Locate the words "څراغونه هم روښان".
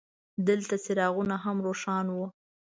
0.83-2.05